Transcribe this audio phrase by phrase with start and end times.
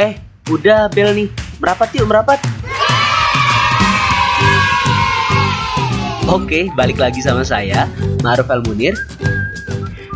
[0.00, 0.16] Eh,
[0.48, 1.28] udah bel nih.
[1.60, 2.40] Merapat yuk, merapat.
[6.24, 7.84] Oke, balik lagi sama saya,
[8.24, 8.96] Maruf Munir.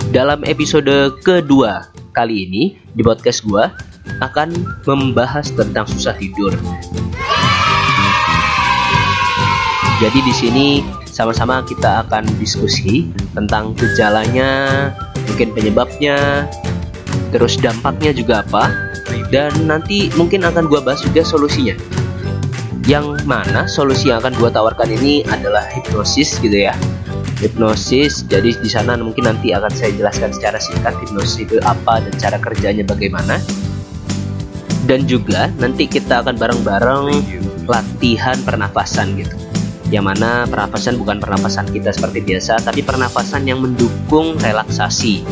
[0.09, 3.77] Dalam episode kedua kali ini di podcast gua
[4.25, 4.57] akan
[4.89, 6.57] membahas tentang susah tidur.
[10.01, 10.67] Jadi di sini
[11.05, 14.89] sama-sama kita akan diskusi tentang gejalanya,
[15.29, 16.49] mungkin penyebabnya,
[17.35, 18.71] terus dampaknya juga apa,
[19.35, 21.75] dan nanti mungkin akan gue bahas juga solusinya.
[22.87, 26.79] Yang mana solusi yang akan gue tawarkan ini adalah hipnosis gitu ya.
[27.43, 32.15] Hipnosis jadi di sana mungkin nanti akan saya jelaskan secara singkat hipnosis itu apa dan
[32.23, 33.43] cara kerjanya bagaimana.
[34.87, 37.05] Dan juga nanti kita akan bareng-bareng
[37.67, 39.35] latihan pernafasan gitu.
[39.89, 45.25] Yang mana pernafasan bukan pernafasan kita seperti biasa tapi pernafasan yang mendukung relaksasi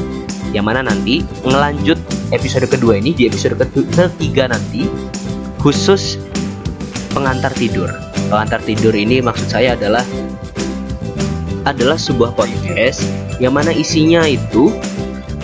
[0.53, 1.97] yang mana nanti ngelanjut
[2.31, 3.57] episode kedua ini di episode
[3.93, 4.87] ketiga nanti
[5.61, 6.21] khusus
[7.17, 7.89] pengantar tidur.
[8.29, 10.05] Pengantar tidur ini maksud saya adalah
[11.65, 13.05] adalah sebuah podcast
[13.41, 14.73] yang mana isinya itu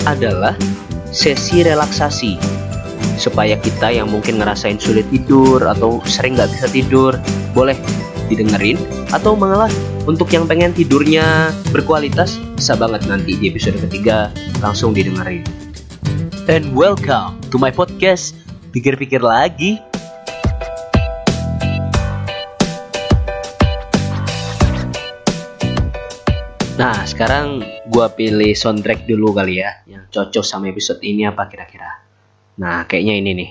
[0.04, 0.56] adalah
[1.08, 2.36] sesi relaksasi
[3.18, 7.12] supaya kita yang mungkin ngerasain sulit tidur atau sering nggak bisa tidur
[7.52, 7.74] boleh
[8.28, 8.76] didengerin
[9.08, 9.72] atau malah
[10.04, 14.28] untuk yang pengen tidurnya berkualitas bisa banget nanti di episode ketiga
[14.60, 15.42] langsung didengerin.
[16.48, 18.36] And welcome to my podcast.
[18.72, 19.80] Pikir-pikir lagi.
[26.78, 32.00] Nah, sekarang gua pilih soundtrack dulu kali ya, yang cocok sama episode ini apa kira-kira.
[32.60, 33.50] Nah, kayaknya ini nih.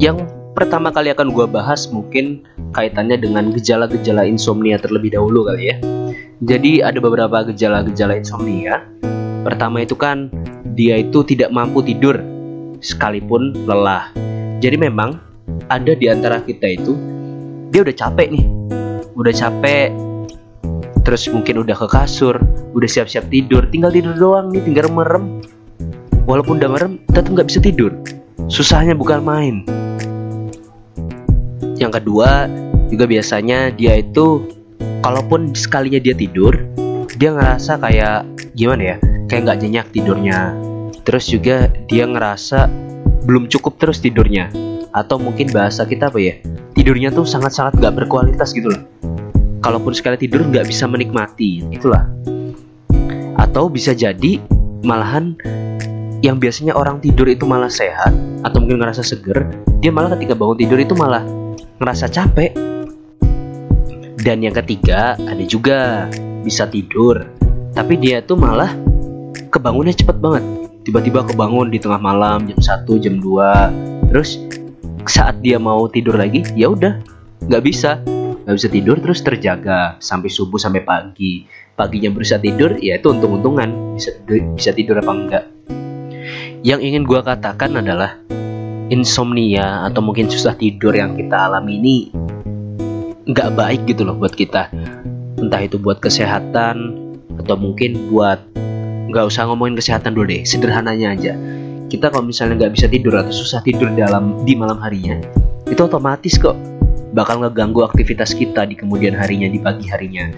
[0.00, 5.76] Yang pertama kali akan gua bahas mungkin kaitannya dengan gejala-gejala insomnia terlebih dahulu kali ya.
[6.40, 8.80] Jadi ada beberapa gejala-gejala insomnia
[9.40, 10.28] Pertama itu kan
[10.76, 12.20] dia itu tidak mampu tidur
[12.84, 14.12] sekalipun lelah.
[14.60, 15.16] Jadi memang
[15.72, 16.92] ada di antara kita itu
[17.72, 18.44] dia udah capek nih.
[19.16, 19.88] Udah capek
[21.00, 22.36] terus mungkin udah ke kasur,
[22.76, 25.40] udah siap-siap tidur, tinggal tidur doang nih, tinggal merem.
[26.28, 27.96] Walaupun udah merem, tetap nggak bisa tidur.
[28.52, 29.64] Susahnya bukan main.
[31.80, 32.44] Yang kedua,
[32.92, 34.44] juga biasanya dia itu
[35.00, 36.52] kalaupun sekalinya dia tidur,
[37.16, 38.98] dia ngerasa kayak gimana ya?
[39.30, 40.40] kayak nggak nyenyak tidurnya.
[41.06, 42.66] Terus juga dia ngerasa
[43.24, 44.50] belum cukup terus tidurnya.
[44.90, 46.34] Atau mungkin bahasa kita apa ya
[46.74, 48.82] tidurnya tuh sangat-sangat nggak berkualitas gitu loh.
[49.62, 52.10] Kalaupun sekali tidur nggak bisa menikmati itulah.
[53.38, 54.42] Atau bisa jadi
[54.82, 55.38] malahan
[56.20, 58.12] yang biasanya orang tidur itu malah sehat
[58.44, 59.48] atau mungkin ngerasa seger
[59.80, 61.24] dia malah ketika bangun tidur itu malah
[61.80, 62.52] ngerasa capek.
[64.20, 66.12] Dan yang ketiga ada juga
[66.44, 67.24] bisa tidur.
[67.72, 68.76] Tapi dia tuh malah
[69.48, 70.44] kebangunnya cepet banget.
[70.84, 74.36] Tiba-tiba kebangun di tengah malam jam 1 jam 2 terus
[75.08, 77.00] saat dia mau tidur lagi ya udah
[77.48, 77.96] nggak bisa.
[78.44, 81.48] Nggak bisa tidur terus terjaga sampai subuh sampai pagi.
[81.72, 83.96] Paginya berusaha tidur ya itu untung-untungan.
[83.96, 85.44] Bisa bisa tidur apa enggak?
[86.60, 88.20] Yang ingin gua katakan adalah
[88.90, 91.96] insomnia atau mungkin susah tidur yang kita alami ini
[93.30, 94.68] nggak baik gitu loh buat kita.
[95.40, 96.76] Entah itu buat kesehatan
[97.40, 98.42] atau mungkin buat
[99.10, 101.32] nggak usah ngomongin kesehatan dulu deh sederhananya aja.
[101.90, 105.18] Kita kalau misalnya nggak bisa tidur atau susah tidur dalam di malam harinya
[105.70, 106.58] itu otomatis kok
[107.14, 110.30] bakal ngeganggu aktivitas kita di kemudian harinya di pagi harinya.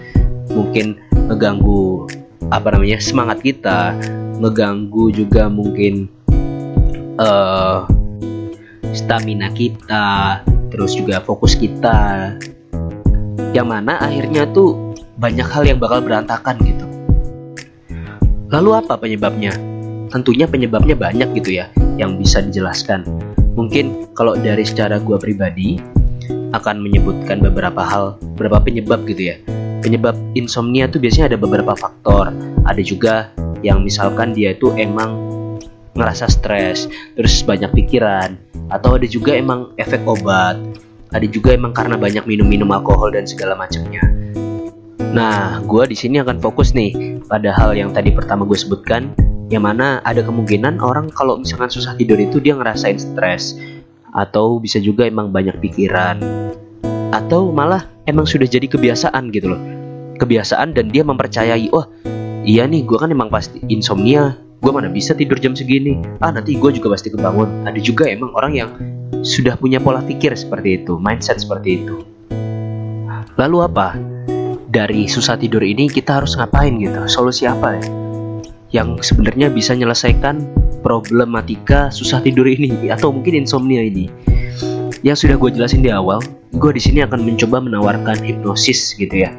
[0.53, 0.97] Mungkin
[1.29, 2.05] ngeganggu
[2.53, 3.97] apa namanya semangat kita
[4.37, 6.09] ngeganggu juga mungkin
[7.17, 7.89] uh,
[8.93, 12.33] stamina kita terus juga fokus kita
[13.53, 16.93] yang mana akhirnya tuh banyak hal yang bakal berantakan gitu
[18.53, 19.49] Lalu apa penyebabnya?
[20.13, 23.01] Tentunya penyebabnya banyak gitu ya yang bisa dijelaskan.
[23.57, 25.81] Mungkin kalau dari secara gua pribadi
[26.53, 29.41] akan menyebutkan beberapa hal, beberapa penyebab gitu ya.
[29.81, 32.29] Penyebab insomnia tuh biasanya ada beberapa faktor.
[32.69, 33.33] Ada juga
[33.65, 35.32] yang misalkan dia itu emang
[35.93, 38.37] ngerasa stres, terus banyak pikiran,
[38.73, 40.57] atau ada juga emang efek obat,
[41.13, 44.01] ada juga emang karena banyak minum-minum alkohol dan segala macamnya.
[45.13, 49.13] Nah, gue di sini akan fokus nih pada hal yang tadi pertama gue sebutkan,
[49.53, 53.53] yang mana ada kemungkinan orang kalau misalkan susah tidur itu dia ngerasain stres,
[54.17, 56.17] atau bisa juga emang banyak pikiran,
[57.13, 59.61] atau malah emang sudah jadi kebiasaan gitu loh,
[60.17, 61.85] kebiasaan dan dia mempercayai, wah
[62.41, 66.55] iya nih gue kan emang pasti insomnia, gue mana bisa tidur jam segini, ah nanti
[66.55, 67.67] gue juga pasti kebangun.
[67.67, 68.69] Ada juga emang orang yang
[69.19, 72.07] sudah punya pola pikir seperti itu, mindset seperti itu.
[73.35, 73.99] Lalu apa?
[74.73, 77.85] dari susah tidur ini kita harus ngapain gitu solusi apa ya
[78.73, 80.41] yang sebenarnya bisa menyelesaikan
[80.81, 84.09] problematika susah tidur ini atau mungkin insomnia ini.
[85.05, 86.17] Yang sudah gue jelasin di awal,
[86.57, 89.29] gue di sini akan mencoba menawarkan hipnosis gitu ya.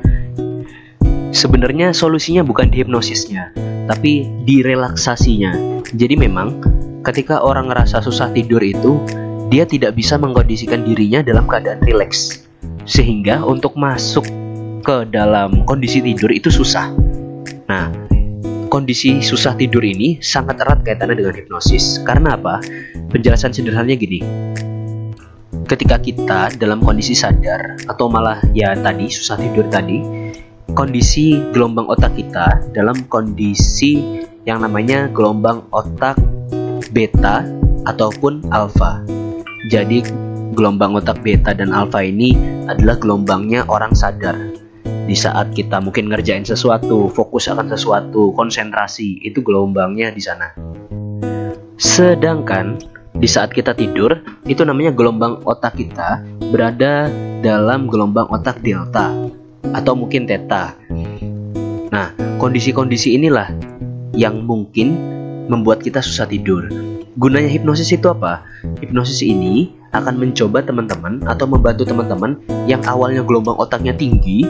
[1.35, 3.51] Sebenarnya solusinya bukan di hipnosisnya,
[3.89, 5.83] tapi di relaksasinya.
[5.95, 6.61] Jadi memang
[7.05, 9.01] ketika orang ngerasa susah tidur itu,
[9.53, 12.45] dia tidak bisa mengkondisikan dirinya dalam keadaan rileks.
[12.85, 14.25] Sehingga untuk masuk
[14.85, 16.93] ke dalam kondisi tidur itu susah.
[17.69, 17.89] Nah,
[18.69, 22.01] kondisi susah tidur ini sangat erat kaitannya dengan hipnosis.
[22.05, 22.61] Karena apa?
[23.09, 24.21] Penjelasan sederhananya gini.
[25.65, 30.24] Ketika kita dalam kondisi sadar atau malah ya tadi susah tidur tadi,
[30.73, 36.17] kondisi gelombang otak kita dalam kondisi yang namanya gelombang otak
[36.97, 37.45] beta
[37.85, 39.05] ataupun alfa.
[39.69, 40.01] Jadi
[40.57, 42.33] gelombang otak beta dan alfa ini
[42.65, 44.37] adalah gelombangnya orang sadar
[45.05, 50.49] di saat kita mungkin ngerjain sesuatu, fokus akan sesuatu, konsentrasi, itu gelombangnya di sana.
[51.77, 52.81] Sedangkan
[53.13, 54.17] di saat kita tidur,
[54.49, 57.13] itu namanya gelombang otak kita berada
[57.45, 59.13] dalam gelombang otak delta
[59.73, 60.77] atau mungkin theta.
[61.95, 63.49] Nah, kondisi-kondisi inilah
[64.13, 64.99] yang mungkin
[65.49, 66.69] membuat kita susah tidur.
[67.15, 68.43] Gunanya hipnosis itu apa?
[68.83, 72.35] Hipnosis ini akan mencoba teman-teman atau membantu teman-teman
[72.67, 74.43] yang awalnya gelombang otaknya tinggi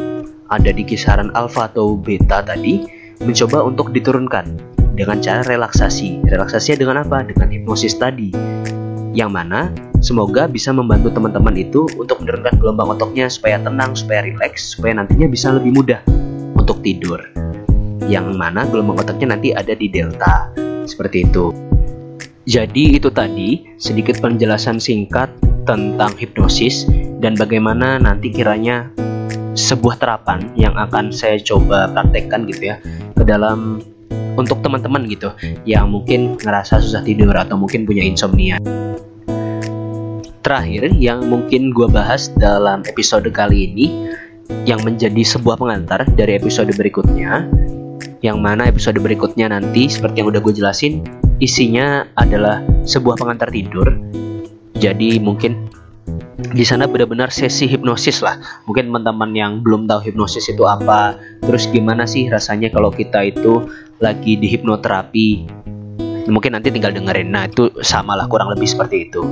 [0.49, 2.89] ada di kisaran alfa atau beta tadi
[3.21, 4.57] mencoba untuk diturunkan
[4.97, 6.25] dengan cara relaksasi.
[6.25, 7.21] Relaksasinya dengan apa?
[7.27, 8.54] Dengan hipnosis tadi.
[9.15, 9.71] Yang mana
[10.03, 15.31] semoga bisa membantu teman-teman itu untuk menurunkan gelombang otaknya supaya tenang, supaya rileks, supaya nantinya
[15.31, 16.03] bisa lebih mudah
[16.59, 17.23] untuk tidur.
[18.11, 20.51] Yang mana gelombang otaknya nanti ada di delta.
[20.85, 21.55] Seperti itu.
[22.45, 25.31] Jadi itu tadi sedikit penjelasan singkat
[25.65, 26.85] tentang hipnosis
[27.23, 28.93] dan bagaimana nanti kiranya
[29.55, 32.77] sebuah terapan yang akan saya coba praktekkan gitu ya
[33.15, 33.81] ke dalam
[34.35, 35.31] untuk teman-teman gitu
[35.67, 38.59] yang mungkin ngerasa susah tidur atau mungkin punya insomnia.
[40.45, 43.87] Terakhir yang mungkin gue bahas dalam episode kali ini
[44.69, 47.49] yang menjadi sebuah pengantar dari episode berikutnya
[48.21, 51.01] yang mana episode berikutnya nanti seperti yang udah gue jelasin
[51.41, 53.89] isinya adalah sebuah pengantar tidur
[54.77, 55.73] jadi mungkin
[56.55, 58.39] di sana benar-benar sesi hipnosis lah.
[58.69, 63.65] Mungkin teman-teman yang belum tahu hipnosis itu apa, terus gimana sih rasanya kalau kita itu
[64.01, 65.29] lagi di hipnoterapi.
[66.25, 67.31] Mungkin nanti tinggal dengerin.
[67.31, 69.23] Nah, itu samalah kurang lebih seperti itu.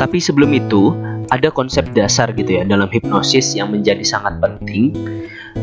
[0.00, 0.92] Tapi sebelum itu,
[1.30, 4.90] ada konsep dasar gitu ya dalam hipnosis yang menjadi sangat penting.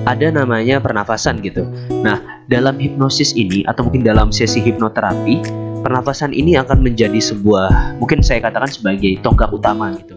[0.07, 1.67] Ada namanya pernafasan gitu.
[1.91, 5.43] Nah, dalam hipnosis ini atau mungkin dalam sesi hipnoterapi
[5.83, 10.15] pernafasan ini akan menjadi sebuah mungkin saya katakan sebagai tonggak utama gitu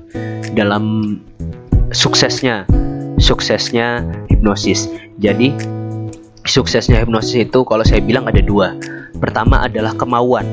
[0.55, 1.19] dalam
[1.91, 2.67] suksesnya
[3.21, 4.89] suksesnya hipnosis.
[5.21, 5.53] Jadi
[6.47, 8.77] suksesnya hipnosis itu kalau saya bilang ada dua.
[9.21, 10.47] Pertama adalah kemauan,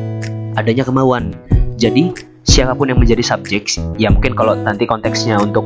[0.60, 1.32] adanya kemauan.
[1.80, 2.12] Jadi
[2.44, 5.64] siapa pun yang menjadi subjek, ya mungkin kalau nanti konteksnya untuk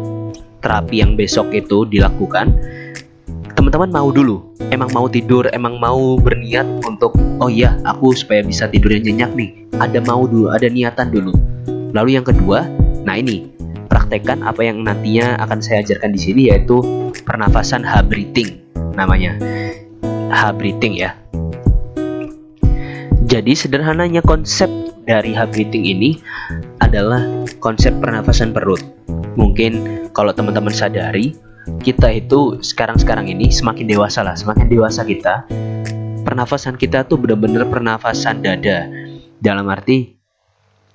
[0.62, 2.53] terapi yang besok itu dilakukan,
[3.62, 4.41] teman-teman mau dulu
[4.73, 9.31] emang mau tidur emang mau berniat untuk oh iya aku supaya bisa tidur yang nyenyak
[9.38, 11.29] nih ada mau dulu ada niatan dulu
[11.94, 12.65] lalu yang kedua
[13.06, 13.53] nah ini
[13.85, 16.81] praktekkan apa yang nantinya akan saya ajarkan di sini yaitu
[17.21, 18.01] pernafasan H
[18.97, 19.38] namanya
[20.31, 21.13] H breathing ya
[23.28, 24.68] jadi sederhananya konsep
[25.06, 26.18] dari H breathing ini
[26.81, 27.21] adalah
[27.59, 28.81] konsep pernafasan perut
[29.35, 31.35] mungkin kalau teman-teman sadari
[31.81, 35.45] kita itu sekarang-sekarang ini semakin dewasa lah, semakin dewasa kita,
[36.26, 38.90] pernafasan kita tuh bener-bener pernafasan dada.
[39.42, 40.14] Dalam arti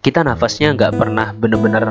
[0.02, 1.90] kita nafasnya nggak pernah bener-bener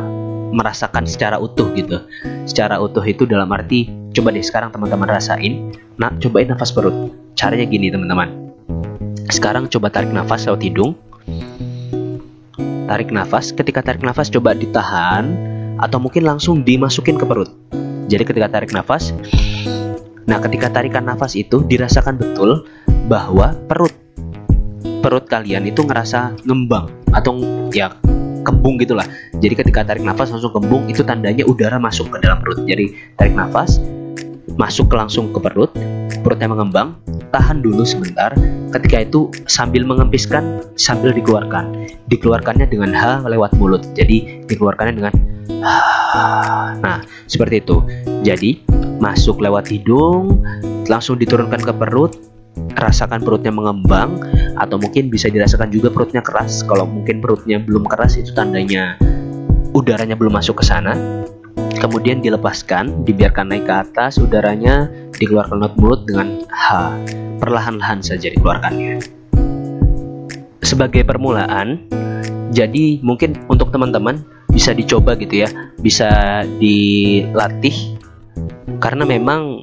[0.56, 2.04] merasakan secara utuh gitu.
[2.48, 7.25] Secara utuh itu dalam arti coba deh sekarang teman-teman rasain, nah cobain nafas perut.
[7.36, 8.32] Caranya gini teman-teman.
[9.30, 10.96] Sekarang coba tarik nafas lewat hidung.
[12.86, 15.36] Tarik nafas, ketika tarik nafas coba ditahan
[15.78, 17.50] atau mungkin langsung dimasukin ke perut
[18.06, 19.18] jadi ketika tarik nafas,
[20.30, 22.70] nah ketika tarikan nafas itu dirasakan betul
[23.10, 23.94] bahwa perut
[25.02, 27.42] perut kalian itu ngerasa ngembang atau
[27.74, 27.98] ya
[28.46, 29.06] kembung gitulah.
[29.42, 32.62] Jadi ketika tarik nafas langsung kembung itu tandanya udara masuk ke dalam perut.
[32.70, 33.82] Jadi tarik nafas
[34.56, 35.72] masuk langsung ke perut,
[36.24, 36.96] perutnya mengembang,
[37.32, 38.32] tahan dulu sebentar.
[38.72, 41.88] Ketika itu sambil mengempiskan sambil dikeluarkan.
[42.12, 43.84] Dikeluarkannya dengan H lewat mulut.
[43.96, 45.14] Jadi dikeluarkannya dengan
[46.82, 47.82] Nah, seperti itu.
[48.24, 48.62] Jadi,
[49.02, 50.42] masuk lewat hidung,
[50.88, 52.18] langsung diturunkan ke perut,
[52.76, 54.20] rasakan perutnya mengembang
[54.56, 56.64] atau mungkin bisa dirasakan juga perutnya keras.
[56.64, 58.96] Kalau mungkin perutnya belum keras itu tandanya
[59.76, 60.96] udaranya belum masuk ke sana.
[61.86, 64.90] Kemudian dilepaskan, dibiarkan naik ke atas, udaranya
[65.22, 66.90] dikeluarkan lewat mulut dengan H.
[67.38, 69.06] Perlahan-lahan saja dikeluarkannya.
[70.66, 71.86] sebagai permulaan
[72.50, 78.02] jadi mungkin untuk teman-teman bisa dicoba gitu ya bisa dilatih
[78.82, 79.62] karena memang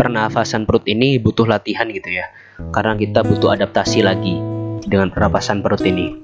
[0.00, 2.32] pernafasan perut ini butuh latihan gitu ya
[2.72, 4.40] karena kita butuh adaptasi lagi
[4.88, 6.16] dengan pernafasan perut ini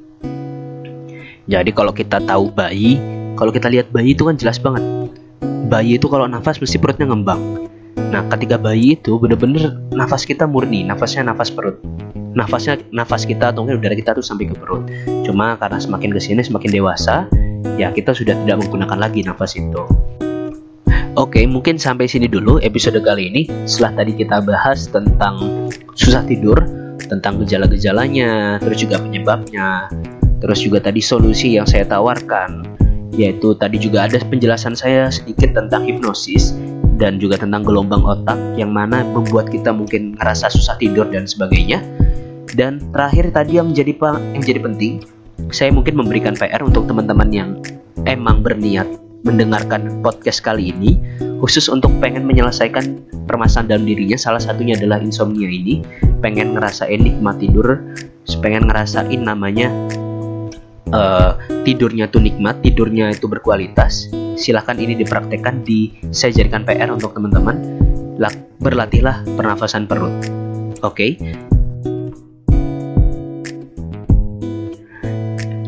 [1.44, 2.96] jadi kalau kita tahu bayi
[3.36, 4.80] kalau kita lihat bayi itu kan jelas banget
[5.68, 7.68] bayi itu kalau nafas mesti perutnya ngembang.
[8.12, 11.80] Nah ketika bayi itu bener-bener nafas kita murni nafasnya nafas perut.
[12.34, 14.84] Nafasnya nafas kita atau mungkin udara kita tuh sampai ke perut.
[15.22, 17.26] Cuma karena semakin ke sini semakin dewasa
[17.80, 19.82] ya kita sudah tidak menggunakan lagi nafas itu.
[21.14, 23.42] Oke, mungkin sampai sini dulu episode kali ini.
[23.70, 26.58] Setelah tadi kita bahas tentang susah tidur,
[27.06, 29.86] tentang gejala-gejalanya, terus juga penyebabnya,
[30.42, 32.73] terus juga tadi solusi yang saya tawarkan,
[33.14, 36.54] yaitu tadi juga ada penjelasan saya sedikit tentang hipnosis
[36.98, 41.82] dan juga tentang gelombang otak yang mana membuat kita mungkin ngerasa susah tidur dan sebagainya.
[42.54, 43.98] Dan terakhir tadi yang menjadi
[44.30, 44.92] yang jadi penting,
[45.50, 47.50] saya mungkin memberikan PR untuk teman-teman yang
[48.06, 48.86] emang berniat
[49.24, 51.00] mendengarkan podcast kali ini
[51.40, 55.80] khusus untuk pengen menyelesaikan permasalahan dalam dirinya salah satunya adalah insomnia ini
[56.20, 57.80] pengen ngerasain nikmat tidur
[58.44, 59.72] pengen ngerasain namanya
[60.92, 67.14] uh, tidurnya tuh nikmat tidurnya itu berkualitas silahkan ini dipraktekkan di saya jadikan PR untuk
[67.14, 67.56] teman-teman
[68.58, 70.12] berlatihlah pernafasan perut
[70.82, 71.16] oke okay?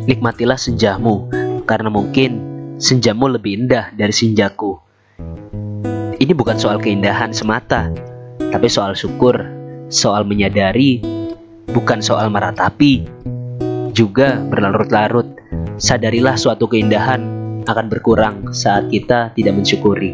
[0.07, 1.27] Nikmatilah senjamu,
[1.67, 2.39] karena mungkin
[2.79, 4.79] senjamu lebih indah dari senjaku.
[6.23, 7.91] Ini bukan soal keindahan semata,
[8.39, 9.35] tapi soal syukur,
[9.91, 11.03] soal menyadari,
[11.75, 13.03] bukan soal meratapi,
[13.97, 15.25] juga berlarut-larut.
[15.81, 17.25] Sadarilah suatu keindahan
[17.65, 20.13] akan berkurang saat kita tidak mensyukuri.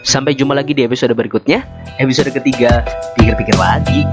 [0.00, 1.68] Sampai jumpa lagi di episode berikutnya,
[2.00, 2.80] episode ketiga,
[3.20, 4.08] pikir-pikir lagi.